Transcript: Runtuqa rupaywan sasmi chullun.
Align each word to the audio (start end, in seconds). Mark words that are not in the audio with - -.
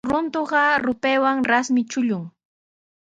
Runtuqa 0.09 0.63
rupaywan 0.85 1.37
sasmi 1.49 1.81
chullun. 1.91 2.23